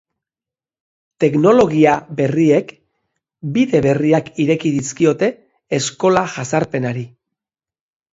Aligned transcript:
Teknologia 1.23 1.91
berriek 2.21 2.71
bide 3.57 3.81
berriak 3.87 4.31
ireki 4.45 4.71
dizkiote 4.79 5.29
eskola 5.79 6.25
jazarpenari. 6.37 7.05